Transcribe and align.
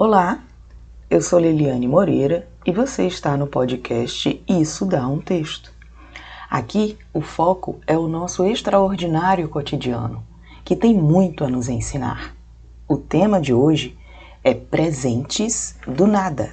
Olá, 0.00 0.38
eu 1.10 1.20
sou 1.20 1.40
Liliane 1.40 1.88
Moreira 1.88 2.46
e 2.64 2.70
você 2.70 3.08
está 3.08 3.36
no 3.36 3.48
podcast 3.48 4.40
Isso 4.48 4.86
Dá 4.86 5.04
um 5.08 5.18
Texto. 5.18 5.72
Aqui 6.48 6.96
o 7.12 7.20
foco 7.20 7.80
é 7.84 7.98
o 7.98 8.06
nosso 8.06 8.44
extraordinário 8.44 9.48
cotidiano, 9.48 10.22
que 10.64 10.76
tem 10.76 10.94
muito 10.94 11.42
a 11.42 11.48
nos 11.48 11.68
ensinar. 11.68 12.32
O 12.86 12.96
tema 12.96 13.40
de 13.40 13.52
hoje 13.52 13.98
é 14.44 14.54
Presentes 14.54 15.74
do 15.84 16.06
Nada. 16.06 16.52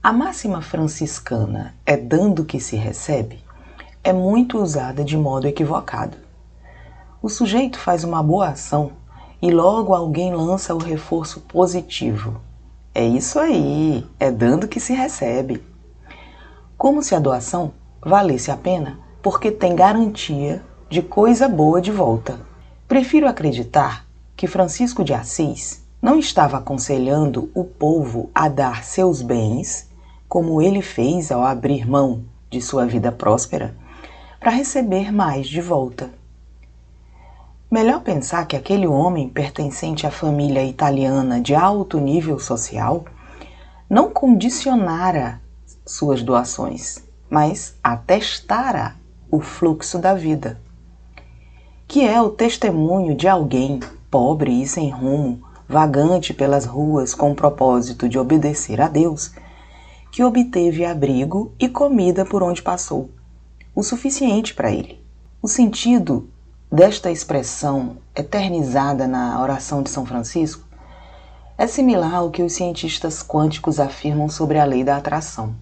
A 0.00 0.12
máxima 0.12 0.62
franciscana 0.62 1.74
é 1.84 1.96
dando 1.96 2.44
que 2.44 2.60
se 2.60 2.76
recebe 2.76 3.42
é 4.04 4.12
muito 4.12 4.56
usada 4.62 5.02
de 5.02 5.16
modo 5.16 5.48
equivocado. 5.48 6.16
O 7.20 7.28
sujeito 7.28 7.76
faz 7.76 8.04
uma 8.04 8.22
boa 8.22 8.50
ação 8.50 8.92
e 9.42 9.50
logo 9.50 9.92
alguém 9.92 10.32
lança 10.32 10.72
o 10.72 10.78
reforço 10.78 11.40
positivo. 11.40 12.40
É 12.94 13.04
isso 13.04 13.40
aí, 13.40 14.06
é 14.20 14.30
dando 14.30 14.68
que 14.68 14.78
se 14.78 14.92
recebe. 14.92 15.60
Como 16.78 17.02
se 17.02 17.14
a 17.14 17.18
doação 17.18 17.72
valesse 18.00 18.50
a 18.50 18.56
pena 18.56 19.00
porque 19.20 19.50
tem 19.50 19.74
garantia 19.74 20.62
de 20.88 21.02
coisa 21.02 21.48
boa 21.48 21.80
de 21.80 21.90
volta. 21.90 22.40
Prefiro 22.86 23.26
acreditar 23.26 24.06
que 24.36 24.46
Francisco 24.46 25.04
de 25.04 25.14
Assis 25.14 25.82
não 26.00 26.18
estava 26.18 26.58
aconselhando 26.58 27.50
o 27.54 27.64
povo 27.64 28.30
a 28.34 28.48
dar 28.48 28.82
seus 28.84 29.22
bens, 29.22 29.88
como 30.28 30.60
ele 30.60 30.82
fez 30.82 31.30
ao 31.30 31.42
abrir 31.44 31.88
mão 31.88 32.24
de 32.50 32.60
sua 32.60 32.84
vida 32.84 33.12
próspera, 33.12 33.74
para 34.40 34.50
receber 34.50 35.12
mais 35.12 35.46
de 35.46 35.60
volta. 35.60 36.10
Melhor 37.72 38.02
pensar 38.02 38.46
que 38.46 38.54
aquele 38.54 38.86
homem 38.86 39.30
pertencente 39.30 40.06
à 40.06 40.10
família 40.10 40.62
italiana 40.62 41.40
de 41.40 41.54
alto 41.54 41.98
nível 41.98 42.38
social 42.38 43.06
não 43.88 44.10
condicionara 44.10 45.40
suas 45.86 46.22
doações, 46.22 47.02
mas 47.30 47.74
atestara 47.82 48.94
o 49.30 49.40
fluxo 49.40 49.98
da 49.98 50.12
vida, 50.12 50.60
que 51.88 52.04
é 52.04 52.20
o 52.20 52.28
testemunho 52.28 53.16
de 53.16 53.26
alguém 53.26 53.80
pobre 54.10 54.60
e 54.60 54.68
sem 54.68 54.90
rumo, 54.90 55.42
vagante 55.66 56.34
pelas 56.34 56.66
ruas 56.66 57.14
com 57.14 57.32
o 57.32 57.34
propósito 57.34 58.06
de 58.06 58.18
obedecer 58.18 58.82
a 58.82 58.86
Deus, 58.86 59.32
que 60.10 60.22
obteve 60.22 60.84
abrigo 60.84 61.54
e 61.58 61.70
comida 61.70 62.26
por 62.26 62.42
onde 62.42 62.60
passou, 62.60 63.08
o 63.74 63.82
suficiente 63.82 64.52
para 64.52 64.70
ele. 64.70 65.02
O 65.40 65.48
sentido 65.48 66.28
desta 66.72 67.10
expressão 67.10 67.98
eternizada 68.16 69.06
na 69.06 69.38
oração 69.42 69.82
de 69.82 69.90
São 69.90 70.06
Francisco 70.06 70.66
é 71.58 71.66
similar 71.66 72.14
ao 72.14 72.30
que 72.30 72.42
os 72.42 72.54
cientistas 72.54 73.22
quânticos 73.22 73.78
afirmam 73.78 74.26
sobre 74.30 74.58
a 74.58 74.64
lei 74.64 74.82
da 74.82 74.96
atração. 74.96 75.54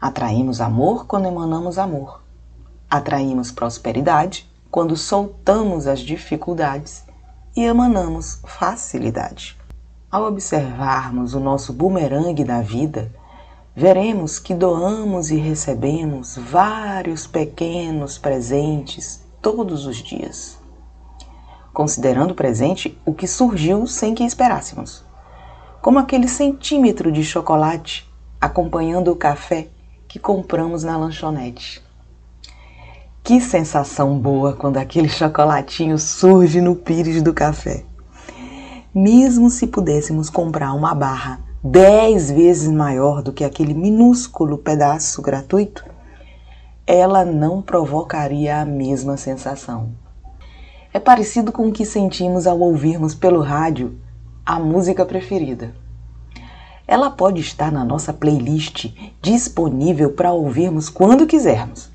Atraímos 0.00 0.60
amor 0.60 1.04
quando 1.06 1.26
emanamos 1.26 1.78
amor. 1.78 2.22
Atraímos 2.88 3.50
prosperidade 3.50 4.48
quando 4.70 4.96
soltamos 4.96 5.88
as 5.88 5.98
dificuldades 5.98 7.02
e 7.56 7.64
emanamos 7.64 8.38
facilidade. 8.46 9.58
Ao 10.08 10.22
observarmos 10.22 11.34
o 11.34 11.40
nosso 11.40 11.72
bumerangue 11.72 12.44
da 12.44 12.62
vida, 12.62 13.12
veremos 13.74 14.38
que 14.38 14.54
doamos 14.54 15.32
e 15.32 15.36
recebemos 15.36 16.36
vários 16.36 17.26
pequenos 17.26 18.16
presentes 18.16 19.26
todos 19.40 19.86
os 19.86 19.96
dias, 19.96 20.58
considerando 21.72 22.34
presente 22.34 22.98
o 23.04 23.14
que 23.14 23.26
surgiu 23.26 23.86
sem 23.86 24.14
que 24.14 24.24
esperássemos, 24.24 25.04
como 25.80 25.98
aquele 25.98 26.28
centímetro 26.28 27.12
de 27.12 27.22
chocolate 27.22 28.08
acompanhando 28.40 29.10
o 29.10 29.16
café 29.16 29.68
que 30.06 30.18
compramos 30.18 30.84
na 30.84 30.96
lanchonete. 30.96 31.82
Que 33.22 33.40
sensação 33.40 34.18
boa 34.18 34.54
quando 34.54 34.78
aquele 34.78 35.08
chocolatinho 35.08 35.98
surge 35.98 36.60
no 36.60 36.74
pires 36.74 37.20
do 37.20 37.34
café. 37.34 37.84
Mesmo 38.94 39.50
se 39.50 39.66
pudéssemos 39.66 40.30
comprar 40.30 40.72
uma 40.72 40.94
barra 40.94 41.40
dez 41.62 42.30
vezes 42.30 42.70
maior 42.70 43.22
do 43.22 43.32
que 43.32 43.44
aquele 43.44 43.74
minúsculo 43.74 44.56
pedaço 44.56 45.20
gratuito, 45.20 45.84
ela 46.88 47.22
não 47.22 47.60
provocaria 47.60 48.62
a 48.62 48.64
mesma 48.64 49.18
sensação. 49.18 49.90
É 50.90 50.98
parecido 50.98 51.52
com 51.52 51.68
o 51.68 51.72
que 51.72 51.84
sentimos 51.84 52.46
ao 52.46 52.58
ouvirmos 52.58 53.14
pelo 53.14 53.42
rádio 53.42 54.00
a 54.44 54.58
música 54.58 55.04
preferida. 55.04 55.74
Ela 56.86 57.10
pode 57.10 57.42
estar 57.42 57.70
na 57.70 57.84
nossa 57.84 58.14
playlist 58.14 58.86
disponível 59.20 60.12
para 60.12 60.32
ouvirmos 60.32 60.88
quando 60.88 61.26
quisermos. 61.26 61.90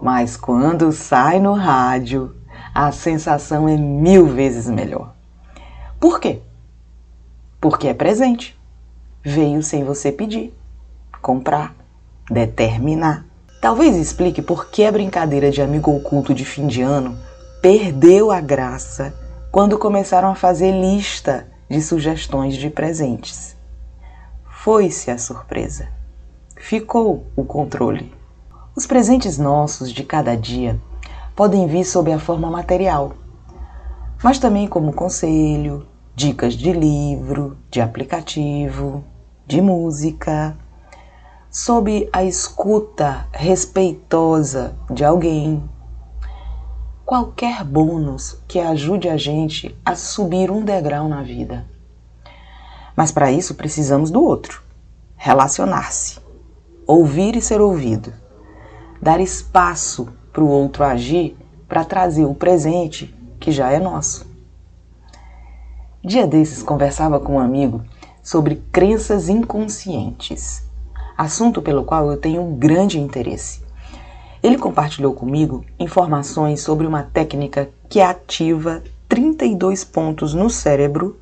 Mas 0.00 0.38
quando 0.38 0.90
sai 0.90 1.38
no 1.38 1.52
rádio, 1.52 2.34
a 2.74 2.90
sensação 2.90 3.68
é 3.68 3.76
mil 3.76 4.26
vezes 4.26 4.70
melhor. 4.70 5.14
Por 6.00 6.18
quê? 6.18 6.40
Porque 7.60 7.88
é 7.88 7.92
presente. 7.92 8.58
Veio 9.22 9.62
sem 9.62 9.84
você 9.84 10.10
pedir, 10.10 10.54
comprar, 11.20 11.76
determinar. 12.30 13.27
Talvez 13.60 13.96
explique 13.96 14.40
por 14.40 14.70
que 14.70 14.84
a 14.84 14.92
brincadeira 14.92 15.50
de 15.50 15.60
amigo 15.60 15.90
oculto 15.94 16.32
de 16.32 16.44
fim 16.44 16.68
de 16.68 16.80
ano 16.80 17.18
perdeu 17.60 18.30
a 18.30 18.40
graça 18.40 19.12
quando 19.50 19.78
começaram 19.78 20.28
a 20.30 20.36
fazer 20.36 20.70
lista 20.70 21.48
de 21.68 21.82
sugestões 21.82 22.56
de 22.56 22.70
presentes. 22.70 23.56
Foi-se 24.48 25.10
a 25.10 25.18
surpresa. 25.18 25.88
Ficou 26.56 27.26
o 27.34 27.44
controle. 27.44 28.14
Os 28.76 28.86
presentes 28.86 29.38
nossos 29.38 29.92
de 29.92 30.04
cada 30.04 30.36
dia 30.36 30.78
podem 31.34 31.66
vir 31.66 31.84
sob 31.84 32.12
a 32.12 32.18
forma 32.18 32.48
material, 32.48 33.14
mas 34.22 34.38
também 34.38 34.68
como 34.68 34.92
conselho, 34.92 35.84
dicas 36.14 36.54
de 36.54 36.72
livro, 36.72 37.56
de 37.70 37.80
aplicativo, 37.80 39.04
de 39.46 39.60
música, 39.60 40.56
sob 41.50 42.08
a 42.12 42.22
escuta 42.22 43.26
respeitosa 43.32 44.76
de 44.90 45.02
alguém. 45.02 45.64
Qualquer 47.06 47.64
bônus 47.64 48.38
que 48.46 48.58
ajude 48.58 49.08
a 49.08 49.16
gente 49.16 49.74
a 49.82 49.96
subir 49.96 50.50
um 50.50 50.62
degrau 50.62 51.08
na 51.08 51.22
vida. 51.22 51.64
Mas 52.94 53.10
para 53.10 53.32
isso 53.32 53.54
precisamos 53.54 54.10
do 54.10 54.22
outro. 54.22 54.62
Relacionar-se, 55.16 56.20
ouvir 56.86 57.34
e 57.34 57.40
ser 57.40 57.62
ouvido, 57.62 58.12
dar 59.00 59.18
espaço 59.18 60.08
para 60.32 60.44
o 60.44 60.48
outro 60.48 60.84
agir 60.84 61.34
para 61.66 61.84
trazer 61.84 62.26
o 62.26 62.34
presente 62.34 63.14
que 63.40 63.50
já 63.50 63.70
é 63.70 63.80
nosso. 63.80 64.26
Dia 66.04 66.26
desses 66.26 66.62
conversava 66.62 67.18
com 67.18 67.36
um 67.36 67.40
amigo 67.40 67.82
sobre 68.22 68.62
crenças 68.70 69.30
inconscientes 69.30 70.67
assunto 71.18 71.60
pelo 71.60 71.82
qual 71.82 72.08
eu 72.12 72.16
tenho 72.16 72.40
um 72.40 72.54
grande 72.54 73.00
interesse. 73.00 73.60
Ele 74.40 74.56
compartilhou 74.56 75.12
comigo 75.12 75.64
informações 75.76 76.60
sobre 76.60 76.86
uma 76.86 77.02
técnica 77.02 77.68
que 77.88 78.00
ativa 78.00 78.84
32 79.08 79.82
pontos 79.82 80.32
no 80.32 80.48
cérebro 80.48 81.18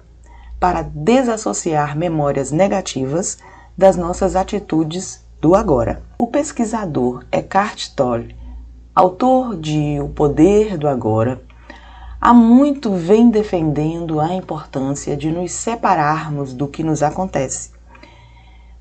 para 0.61 0.83
desassociar 0.83 1.97
memórias 1.97 2.53
negativas 2.53 3.39
das 3.77 3.97
nossas 3.97 4.37
atitudes 4.37 5.25
do 5.41 5.55
agora. 5.55 6.03
O 6.19 6.27
pesquisador 6.27 7.25
Eckhart 7.33 7.95
Tolle, 7.95 8.37
autor 8.95 9.57
de 9.57 9.99
O 10.01 10.11
Poder 10.11 10.77
do 10.77 10.87
Agora, 10.87 11.41
há 12.21 12.35
muito 12.35 12.93
vem 12.93 13.31
defendendo 13.31 14.21
a 14.21 14.35
importância 14.35 15.17
de 15.17 15.31
nos 15.31 15.53
separarmos 15.53 16.53
do 16.53 16.69
que 16.69 16.83
nos 16.83 17.03
acontece 17.03 17.76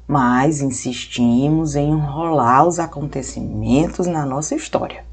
mas 0.07 0.61
insistimos 0.61 1.75
em 1.75 1.89
enrolar 1.89 2.67
os 2.67 2.79
acontecimentos 2.79 4.07
na 4.07 4.25
nossa 4.25 4.55
história. 4.55 5.05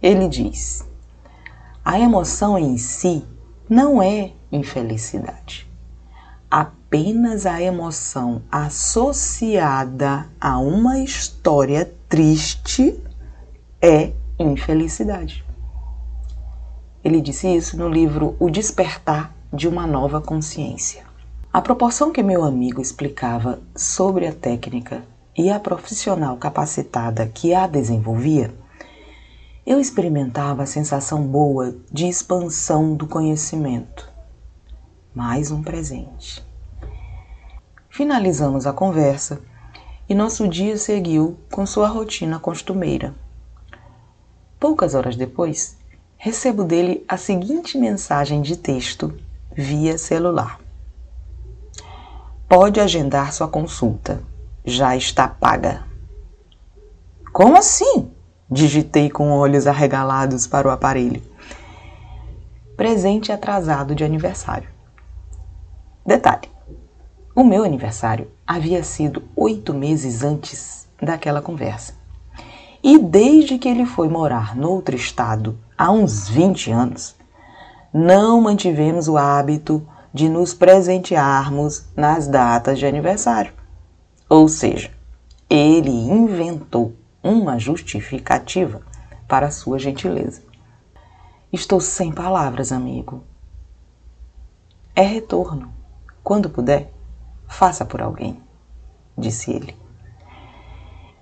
Ele 0.00 0.28
diz: 0.28 0.86
a 1.84 1.98
emoção 1.98 2.58
em 2.58 2.76
si 2.78 3.24
não 3.68 4.02
é 4.02 4.32
infelicidade. 4.52 5.68
Apenas 6.50 7.46
a 7.46 7.60
emoção 7.60 8.42
associada 8.50 10.26
a 10.40 10.58
uma 10.58 11.00
história 11.00 11.92
triste 12.08 13.02
é 13.82 14.12
infelicidade. 14.38 15.44
Ele 17.02 17.20
disse 17.20 17.48
isso 17.48 17.76
no 17.76 17.88
livro 17.88 18.36
O 18.38 18.50
Despertar 18.50 19.34
de 19.52 19.66
uma 19.66 19.86
Nova 19.86 20.20
Consciência. 20.20 21.07
A 21.58 21.60
proporção 21.60 22.12
que 22.12 22.22
meu 22.22 22.44
amigo 22.44 22.80
explicava 22.80 23.58
sobre 23.74 24.28
a 24.28 24.32
técnica 24.32 25.02
e 25.36 25.50
a 25.50 25.58
profissional 25.58 26.36
capacitada 26.36 27.26
que 27.26 27.52
a 27.52 27.66
desenvolvia, 27.66 28.54
eu 29.66 29.80
experimentava 29.80 30.62
a 30.62 30.66
sensação 30.66 31.26
boa 31.26 31.74
de 31.90 32.06
expansão 32.06 32.94
do 32.94 33.08
conhecimento. 33.08 34.08
mais 35.12 35.50
um 35.50 35.60
presente. 35.60 36.46
Finalizamos 37.90 38.64
a 38.64 38.72
conversa 38.72 39.40
e 40.08 40.14
nosso 40.14 40.46
dia 40.46 40.76
seguiu 40.76 41.40
com 41.50 41.66
sua 41.66 41.88
rotina 41.88 42.38
costumeira. 42.38 43.16
Poucas 44.60 44.94
horas 44.94 45.16
depois, 45.16 45.76
recebo 46.16 46.62
dele 46.62 47.04
a 47.08 47.16
seguinte 47.16 47.76
mensagem 47.76 48.42
de 48.42 48.56
texto 48.56 49.12
via 49.56 49.98
celular: 49.98 50.67
Pode 52.48 52.80
agendar 52.80 53.34
sua 53.34 53.46
consulta, 53.46 54.22
já 54.64 54.96
está 54.96 55.28
paga. 55.28 55.84
Como 57.30 57.58
assim? 57.58 58.10
Digitei 58.50 59.10
com 59.10 59.30
olhos 59.32 59.66
arregalados 59.66 60.46
para 60.46 60.66
o 60.66 60.70
aparelho. 60.70 61.22
Presente 62.74 63.30
atrasado 63.30 63.94
de 63.94 64.02
aniversário. 64.02 64.70
Detalhe: 66.06 66.48
o 67.36 67.44
meu 67.44 67.64
aniversário 67.64 68.30
havia 68.46 68.82
sido 68.82 69.24
oito 69.36 69.74
meses 69.74 70.22
antes 70.22 70.88
daquela 71.02 71.42
conversa. 71.42 71.92
E 72.82 72.96
desde 72.98 73.58
que 73.58 73.68
ele 73.68 73.84
foi 73.84 74.08
morar 74.08 74.56
noutro 74.56 74.96
estado, 74.96 75.58
há 75.76 75.90
uns 75.90 76.30
20 76.30 76.70
anos, 76.70 77.14
não 77.92 78.40
mantivemos 78.40 79.06
o 79.06 79.18
hábito 79.18 79.86
de 80.18 80.28
nos 80.28 80.52
presentearmos 80.52 81.84
nas 81.94 82.26
datas 82.26 82.76
de 82.76 82.84
aniversário. 82.84 83.52
Ou 84.28 84.48
seja, 84.48 84.90
ele 85.48 85.92
inventou 85.92 86.92
uma 87.22 87.56
justificativa 87.56 88.82
para 89.28 89.52
sua 89.52 89.78
gentileza. 89.78 90.42
Estou 91.52 91.80
sem 91.80 92.10
palavras, 92.10 92.72
amigo. 92.72 93.22
É 94.92 95.02
retorno. 95.02 95.72
Quando 96.24 96.50
puder, 96.50 96.92
faça 97.46 97.84
por 97.84 98.02
alguém, 98.02 98.42
disse 99.16 99.52
ele. 99.52 99.76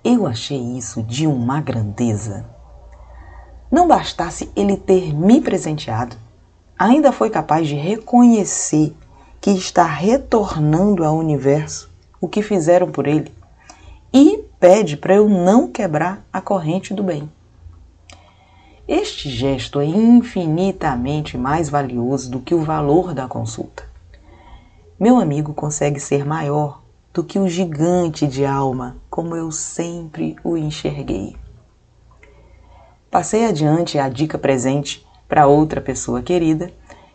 Eu 0.03 0.25
achei 0.25 0.75
isso 0.75 1.03
de 1.03 1.27
uma 1.27 1.61
grandeza. 1.61 2.49
Não 3.69 3.87
bastasse 3.87 4.51
ele 4.55 4.75
ter 4.75 5.13
me 5.13 5.39
presenteado, 5.39 6.17
ainda 6.77 7.11
foi 7.11 7.29
capaz 7.29 7.67
de 7.67 7.75
reconhecer 7.75 8.95
que 9.41 9.51
está 9.51 9.83
retornando 9.83 11.03
ao 11.03 11.17
universo 11.17 11.89
o 12.19 12.27
que 12.27 12.41
fizeram 12.41 12.91
por 12.91 13.07
ele 13.07 13.31
e 14.13 14.43
pede 14.59 14.97
para 14.97 15.15
eu 15.15 15.29
não 15.29 15.67
quebrar 15.67 16.25
a 16.31 16.41
corrente 16.41 16.93
do 16.93 17.03
bem. 17.03 17.29
Este 18.87 19.29
gesto 19.29 19.79
é 19.79 19.85
infinitamente 19.85 21.37
mais 21.37 21.69
valioso 21.69 22.31
do 22.31 22.39
que 22.39 22.55
o 22.55 22.63
valor 22.63 23.13
da 23.13 23.27
consulta. 23.27 23.83
Meu 24.99 25.17
amigo 25.17 25.53
consegue 25.53 25.99
ser 25.99 26.25
maior 26.25 26.81
do 27.13 27.23
que 27.23 27.37
o 27.37 27.47
gigante 27.47 28.25
de 28.27 28.45
alma, 28.45 28.97
como 29.09 29.35
eu 29.35 29.51
sempre 29.51 30.35
o 30.43 30.55
enxerguei. 30.55 31.35
Passei 33.09 33.45
adiante 33.45 33.97
a 33.97 34.07
dica 34.09 34.37
presente 34.37 35.06
para 35.27 35.47
outra 35.47 35.81
pessoa 35.81 36.21
querida 36.21 36.71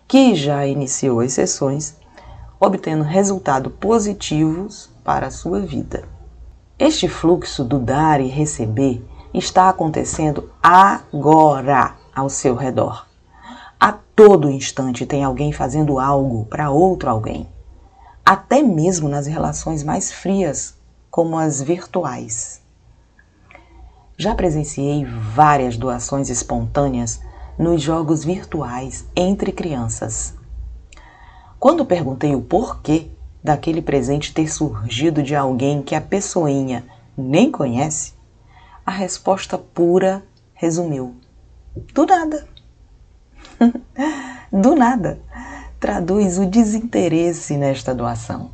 que 0.06 0.34
já 0.34 0.66
iniciou 0.66 1.20
as 1.20 1.32
sessões, 1.32 1.96
obtendo 2.60 3.02
resultados 3.02 3.72
positivos 3.80 4.90
para 5.02 5.28
a 5.28 5.30
sua 5.30 5.60
vida. 5.60 6.04
Este 6.78 7.08
fluxo 7.08 7.64
do 7.64 7.78
dar 7.78 8.20
e 8.20 8.26
receber 8.26 9.04
está 9.32 9.68
acontecendo 9.68 10.50
agora 10.62 11.96
ao 12.14 12.28
seu 12.28 12.54
redor. 12.54 13.06
A 13.80 13.92
todo 13.92 14.50
instante 14.50 15.06
tem 15.06 15.24
alguém 15.24 15.52
fazendo 15.52 15.98
algo 15.98 16.44
para 16.46 16.70
outro 16.70 17.08
alguém, 17.08 17.48
até 18.24 18.62
mesmo 18.62 19.08
nas 19.08 19.26
relações 19.26 19.82
mais 19.82 20.12
frias, 20.12 20.74
como 21.10 21.38
as 21.38 21.60
virtuais. 21.60 22.60
Já 24.16 24.34
presenciei 24.34 25.04
várias 25.04 25.76
doações 25.76 26.28
espontâneas 26.28 27.20
nos 27.58 27.82
jogos 27.82 28.24
virtuais 28.24 29.04
entre 29.14 29.52
crianças. 29.52 30.34
Quando 31.58 31.84
perguntei 31.84 32.34
o 32.34 32.42
porquê 32.42 33.08
daquele 33.42 33.82
presente 33.82 34.32
ter 34.32 34.52
surgido 34.52 35.22
de 35.22 35.34
alguém 35.34 35.82
que 35.82 35.94
a 35.94 36.00
pessoinha 36.00 36.84
nem 37.16 37.50
conhece, 37.50 38.14
a 38.84 38.90
resposta 38.90 39.56
pura 39.56 40.24
resumiu: 40.54 41.14
do 41.94 42.06
nada. 42.06 42.48
do 44.52 44.74
nada. 44.74 45.20
Traduz 45.78 46.38
o 46.38 46.46
desinteresse 46.46 47.56
nesta 47.56 47.94
doação. 47.94 48.50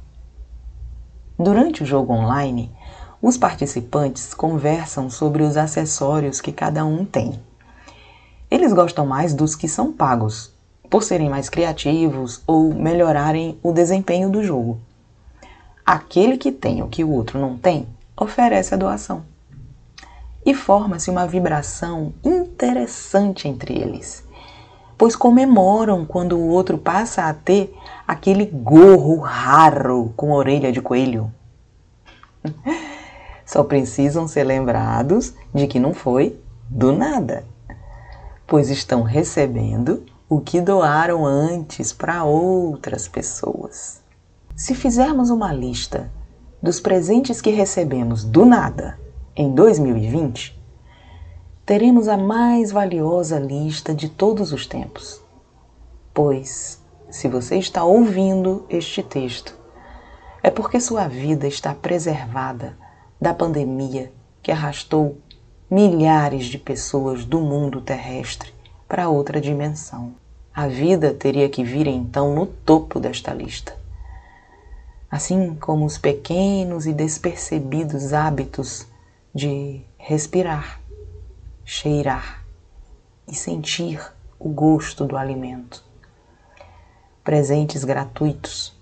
Durante 1.39 1.83
o 1.83 1.87
jogo 1.87 2.13
online, 2.13 2.73
os 3.21 3.37
participantes 3.37 4.33
conversam 4.33 5.11
sobre 5.11 5.43
os 5.43 5.57
acessórios 5.57 6.41
que 6.41 6.53
cada 6.53 6.85
um 6.85 7.05
tem. 7.05 7.39
Eles 8.51 8.73
gostam 8.73 9.07
mais 9.07 9.35
dos 9.35 9.55
que 9.55 9.69
são 9.69 9.93
pagos, 9.93 10.53
por 10.89 11.03
serem 11.03 11.29
mais 11.29 11.51
criativos 11.51 12.43
ou 12.47 12.73
melhorarem 12.73 13.59
o 13.63 13.73
desempenho 13.73 14.31
do 14.31 14.43
jogo. 14.43 14.81
Aquele 15.85 16.39
que 16.39 16.51
tem 16.51 16.83
o 16.83 16.89
que 16.89 17.05
o 17.05 17.11
outro 17.11 17.39
não 17.39 17.59
tem 17.59 17.87
oferece 18.17 18.75
a 18.75 18.77
doação. 18.77 19.23
E 20.45 20.55
forma-se 20.55 21.11
uma 21.11 21.27
vibração 21.27 22.13
interessante 22.25 23.47
entre 23.47 23.75
eles, 23.75 24.25
pois 24.97 25.15
comemoram 25.15 26.07
quando 26.07 26.39
o 26.39 26.49
outro 26.49 26.79
passa 26.79 27.25
a 27.25 27.35
ter 27.35 27.77
aquele 28.07 28.47
gorro 28.47 29.19
raro 29.19 30.13
com 30.17 30.33
orelha 30.33 30.73
de 30.73 30.81
coelho. 30.81 31.31
Só 33.45 33.63
precisam 33.63 34.27
ser 34.27 34.45
lembrados 34.45 35.35
de 35.55 35.67
que 35.67 35.79
não 35.79 35.93
foi 35.93 36.39
do 36.69 36.93
nada, 36.93 37.45
pois 38.49 38.71
estão 38.71 39.03
recebendo 39.03 40.07
o 40.27 40.41
que 40.41 40.59
doaram 40.59 41.27
antes 41.27 41.93
para 41.93 42.25
outras 42.25 43.07
pessoas. 43.07 44.03
Se 44.57 44.75
fizermos 44.75 45.29
uma 45.29 45.53
lista 45.53 46.11
dos 46.61 46.81
presentes 46.81 47.43
que 47.43 47.51
recebemos 47.51 48.25
do 48.25 48.47
nada 48.47 48.99
em 49.37 49.55
2020, 49.55 50.59
teremos 51.67 52.09
a 52.09 52.17
mais 52.17 52.73
valiosa 52.73 53.39
lista 53.39 53.95
de 53.95 54.09
todos 54.09 54.51
os 54.51 54.67
tempos. 54.67 55.21
Pois, 56.15 56.83
se 57.11 57.29
você 57.29 57.57
está 57.59 57.85
ouvindo 57.85 58.65
este 58.71 59.03
texto, 59.03 59.55
é 60.43 60.51
porque 60.51 60.81
sua 60.81 61.07
vida 61.07 61.47
está 61.47 61.75
preservada 61.75 62.79
da 63.21 63.35
pandemia 63.35 64.11
que 64.43 64.51
arrastou 64.51 65.19
milhares 65.71 66.47
de 66.47 66.57
pessoas 66.57 67.25
do 67.25 67.41
mundo 67.41 67.81
terrestre 67.83 68.53
para 68.89 69.09
outra 69.09 69.41
dimensão. 69.41 70.15
A 70.55 70.67
vida 70.67 71.13
teria 71.13 71.49
que 71.49 71.63
vir 71.63 71.87
então 71.87 72.35
no 72.35 72.47
topo 72.47 72.99
desta 72.99 73.35
lista. 73.35 73.77
Assim 75.11 75.55
como 75.55 75.85
os 75.85 75.99
pequenos 75.99 76.87
e 76.87 76.93
despercebidos 76.93 78.13
hábitos 78.13 78.87
de 79.35 79.83
respirar, 79.99 80.81
cheirar 81.65 82.45
e 83.27 83.35
sentir 83.35 84.01
o 84.39 84.49
gosto 84.49 85.05
do 85.05 85.17
alimento. 85.17 85.85
Presentes 87.23 87.85
gratuitos, 87.85 88.75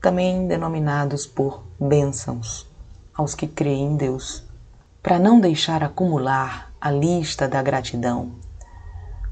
também 0.00 0.46
denominados 0.46 1.26
por 1.26 1.64
bênçãos 1.80 2.66
aos 3.12 3.34
que 3.34 3.48
creem 3.48 3.86
em 3.86 3.96
Deus. 3.96 4.47
Para 5.00 5.18
não 5.18 5.38
deixar 5.38 5.84
acumular 5.84 6.72
a 6.80 6.90
lista 6.90 7.46
da 7.46 7.62
gratidão, 7.62 8.32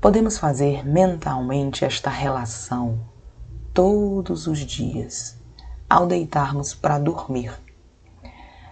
podemos 0.00 0.38
fazer 0.38 0.86
mentalmente 0.86 1.84
esta 1.84 2.08
relação 2.08 3.00
todos 3.74 4.46
os 4.46 4.60
dias 4.60 5.36
ao 5.90 6.06
deitarmos 6.06 6.72
para 6.72 6.98
dormir. 6.98 7.52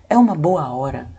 É 0.08 0.16
uma 0.16 0.36
boa 0.36 0.72
hora 0.72 1.10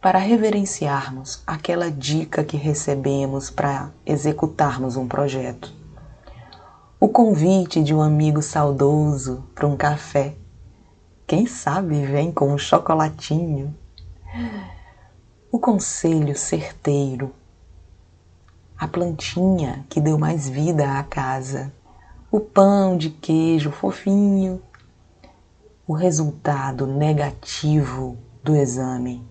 para 0.00 0.18
reverenciarmos 0.18 1.42
aquela 1.46 1.90
dica 1.90 2.42
que 2.42 2.56
recebemos 2.56 3.50
para 3.50 3.90
executarmos 4.04 4.96
um 4.96 5.06
projeto. 5.06 5.72
O 6.98 7.08
convite 7.08 7.84
de 7.84 7.94
um 7.94 8.02
amigo 8.02 8.42
saudoso 8.42 9.44
para 9.54 9.66
um 9.66 9.76
café. 9.76 10.34
Quem 11.24 11.46
sabe 11.46 12.04
vem 12.04 12.32
com 12.32 12.52
um 12.52 12.58
chocolatinho. 12.58 13.72
O 15.50 15.58
conselho 15.58 16.36
certeiro. 16.36 17.34
A 18.76 18.86
plantinha 18.86 19.86
que 19.88 19.98
deu 19.98 20.18
mais 20.18 20.46
vida 20.46 20.98
à 20.98 21.02
casa, 21.02 21.72
o 22.30 22.38
pão 22.38 22.98
de 22.98 23.08
queijo 23.08 23.72
fofinho, 23.72 24.62
o 25.86 25.94
resultado 25.94 26.86
negativo 26.86 28.18
do 28.44 28.54
exame, 28.54 29.26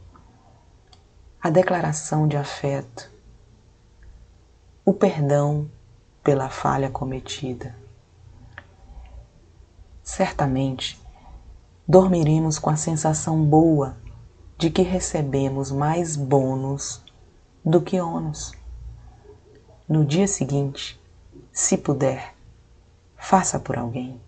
a 1.39 1.51
declaração 1.51 2.27
de 2.27 2.35
afeto, 2.35 3.11
o 4.83 4.91
perdão 4.91 5.69
pela 6.23 6.49
falha 6.49 6.89
cometida. 6.89 7.75
certamente 10.01 10.99
dormiremos 11.87 12.57
com 12.57 12.71
a 12.71 12.75
sensação 12.75 13.45
boa 13.45 13.95
de 14.57 14.71
que 14.71 14.81
recebemos 14.81 15.71
mais 15.71 16.15
bônus 16.15 17.03
do 17.63 17.79
que 17.79 17.99
ônus. 18.01 18.53
No 19.87 20.03
dia 20.03 20.27
seguinte, 20.27 20.99
se 21.51 21.77
puder, 21.77 22.33
faça 23.15 23.59
por 23.59 23.77
alguém. 23.77 24.19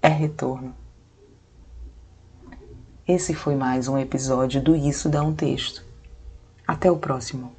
É 0.00 0.08
retorno. 0.08 0.74
Esse 3.06 3.32
foi 3.32 3.54
mais 3.54 3.86
um 3.86 3.96
episódio 3.96 4.60
do 4.60 4.74
Isso 4.74 5.08
Dá 5.08 5.22
um 5.22 5.34
Texto. 5.34 5.84
Até 6.66 6.90
o 6.90 6.96
próximo. 6.96 7.52